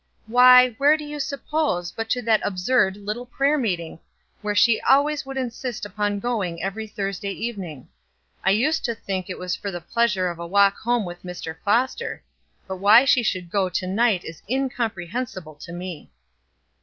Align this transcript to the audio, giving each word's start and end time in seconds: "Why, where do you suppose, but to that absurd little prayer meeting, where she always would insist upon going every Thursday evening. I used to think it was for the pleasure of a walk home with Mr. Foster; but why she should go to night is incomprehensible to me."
"Why, 0.25 0.71
where 0.79 0.97
do 0.97 1.03
you 1.03 1.19
suppose, 1.19 1.91
but 1.91 2.09
to 2.09 2.23
that 2.23 2.41
absurd 2.43 2.97
little 2.97 3.27
prayer 3.27 3.59
meeting, 3.59 3.99
where 4.41 4.55
she 4.55 4.81
always 4.81 5.27
would 5.27 5.37
insist 5.37 5.85
upon 5.85 6.19
going 6.19 6.63
every 6.63 6.87
Thursday 6.87 7.29
evening. 7.29 7.87
I 8.43 8.49
used 8.49 8.83
to 8.85 8.95
think 8.95 9.29
it 9.29 9.37
was 9.37 9.55
for 9.55 9.69
the 9.69 9.79
pleasure 9.79 10.27
of 10.27 10.39
a 10.39 10.47
walk 10.47 10.75
home 10.79 11.05
with 11.05 11.21
Mr. 11.21 11.55
Foster; 11.63 12.23
but 12.67 12.77
why 12.77 13.05
she 13.05 13.21
should 13.21 13.51
go 13.51 13.69
to 13.69 13.85
night 13.85 14.25
is 14.25 14.41
incomprehensible 14.49 15.53
to 15.53 15.71
me." 15.71 16.09